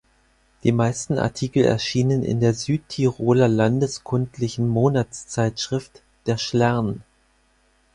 Die 0.63 0.71
meisten 0.71 1.19
Artikel 1.19 1.63
erschienen 1.63 2.23
in 2.23 2.39
der 2.39 2.55
Südtiroler 2.55 3.47
landeskundlichen 3.47 4.67
Monatszeitschrift 4.67 6.01
Der 6.25 6.39
Schlern. 6.39 7.03